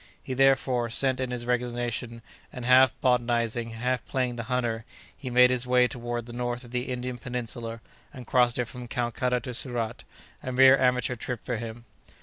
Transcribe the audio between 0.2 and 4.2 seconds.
He, therefore, sent in his resignation, and half botanizing, half